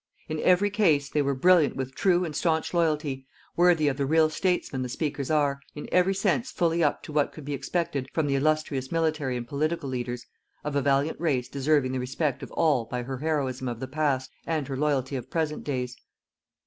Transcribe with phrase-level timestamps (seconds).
[0.27, 4.31] In every case, they were brilliant with true and staunch loyalty, worthy of the real
[4.31, 8.25] statesmen the speakers are, in every sense fully up to what could be expected from
[8.25, 10.25] the illustrious military and political leaders
[10.63, 14.31] of a valiant race deserving the respect of all by her heroism of the past
[14.47, 15.95] and her loyalty of present days.